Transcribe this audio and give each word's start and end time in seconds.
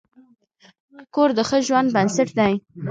کور 1.13 1.29
د 1.37 1.39
ښه 1.49 1.57
ژوند 1.67 1.89
بنسټ 1.95 2.29
دی. 2.39 2.53